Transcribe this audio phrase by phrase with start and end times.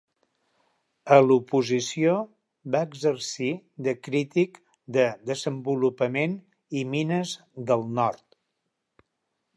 [1.17, 2.15] A l'oposició,
[2.75, 3.51] va exercir
[3.89, 4.59] de crític
[4.97, 6.37] de Desenvolupament
[6.81, 7.37] i Mines
[7.73, 8.27] del Nord.